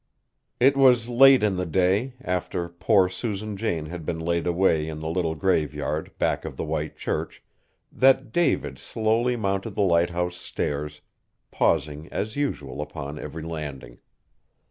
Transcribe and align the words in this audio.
It 0.59 0.75
was 0.75 1.07
late 1.09 1.43
in 1.43 1.57
the 1.57 1.65
day, 1.67 2.15
after 2.21 2.67
poor 2.67 3.07
Susan 3.07 3.55
Jane 3.55 3.85
had 3.85 4.03
been 4.03 4.17
laid 4.19 4.47
away 4.47 4.87
in 4.87 4.99
the 4.99 5.07
little 5.07 5.35
graveyard 5.35 6.17
back 6.17 6.43
of 6.43 6.57
the 6.57 6.63
white 6.63 6.97
church, 6.97 7.43
that 7.91 8.31
David 8.33 8.79
slowly 8.79 9.35
mounted 9.35 9.75
the 9.75 9.83
lighthouse 9.83 10.37
stairs, 10.37 11.01
pausing 11.51 12.09
as 12.11 12.35
usual 12.35 12.81
upon 12.81 13.19
every 13.19 13.43
landing. 13.43 13.99